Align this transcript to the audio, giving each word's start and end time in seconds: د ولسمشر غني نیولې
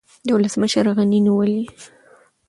د 0.25 0.27
ولسمشر 0.37 0.85
غني 0.97 1.19
نیولې 1.25 1.61